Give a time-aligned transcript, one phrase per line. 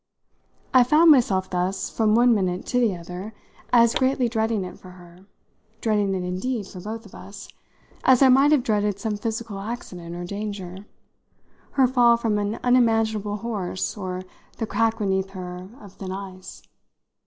[0.73, 3.35] I found myself thus, from one minute to the other,
[3.71, 5.27] as greatly dreading it for her,
[5.79, 7.47] dreading it indeed for both of us,
[8.03, 10.87] as I might have dreaded some physical accident or danger,
[11.73, 14.23] her fall from an unmanageable horse or
[14.57, 16.63] the crack beneath her of thin ice.